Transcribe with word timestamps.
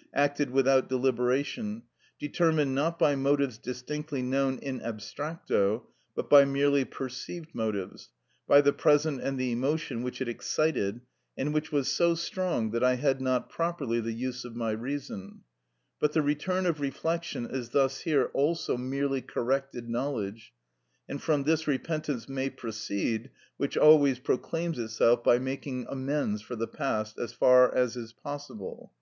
_,acted 0.14 0.48
without 0.50 0.88
deliberation, 0.88 1.82
determined 2.18 2.74
not 2.74 2.98
by 2.98 3.14
motives 3.14 3.58
distinctly 3.58 4.22
known 4.22 4.56
in 4.60 4.80
abstracto, 4.80 5.82
but 6.14 6.30
by 6.30 6.42
merely 6.42 6.86
perceived 6.86 7.54
motives, 7.54 8.08
by 8.48 8.62
the 8.62 8.72
present 8.72 9.20
and 9.20 9.38
the 9.38 9.52
emotion 9.52 10.02
which 10.02 10.22
it 10.22 10.26
excited, 10.26 11.02
and 11.36 11.52
which 11.52 11.70
was 11.70 11.86
so 11.86 12.14
strong 12.14 12.70
that 12.70 12.82
I 12.82 12.94
had 12.94 13.20
not 13.20 13.50
properly 13.50 14.00
the 14.00 14.14
use 14.14 14.42
of 14.42 14.56
my 14.56 14.70
reason; 14.70 15.42
but 15.98 16.12
the 16.14 16.22
return 16.22 16.64
of 16.64 16.80
reflection 16.80 17.44
is 17.44 17.68
thus 17.68 18.00
here 18.00 18.30
also 18.32 18.78
merely 18.78 19.20
corrected 19.20 19.86
knowledge, 19.90 20.54
and 21.10 21.20
from 21.20 21.42
this 21.42 21.68
repentance 21.68 22.26
may 22.26 22.48
proceed, 22.48 23.28
which 23.58 23.76
always 23.76 24.18
proclaims 24.18 24.78
itself 24.78 25.22
by 25.22 25.38
making 25.38 25.84
amends 25.90 26.40
for 26.40 26.56
the 26.56 26.66
past, 26.66 27.18
as 27.18 27.34
far 27.34 27.74
as 27.74 27.96
is 27.98 28.14
possible. 28.14 28.94